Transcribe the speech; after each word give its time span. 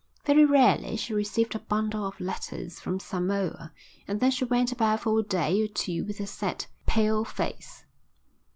Very 0.25 0.45
rarely 0.45 0.95
she 0.97 1.13
received 1.13 1.53
a 1.53 1.59
bundle 1.59 2.07
of 2.07 2.19
letters 2.19 2.79
from 2.79 2.99
Samoa 2.99 3.71
and 4.07 4.19
then 4.19 4.31
she 4.31 4.45
went 4.45 4.71
about 4.71 5.01
for 5.01 5.19
a 5.19 5.21
day 5.21 5.61
or 5.61 5.67
two 5.67 6.05
with 6.05 6.19
a 6.19 6.25
set, 6.25 6.65
pale 6.87 7.23
face. 7.23 7.85